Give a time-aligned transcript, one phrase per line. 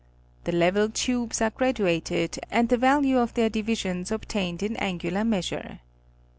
[0.45, 5.81] The level tubes are graduated and the value of their divisions obtained in angular measure.